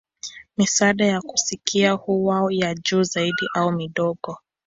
Misaada 0.57 1.05
ya 1.05 1.21
kusikia 1.21 1.91
huwa 1.91 2.47
ya 2.53 2.75
juu 2.75 3.03
zaidi 3.03 3.47
au 3.55 3.71
midogo. 3.71 4.37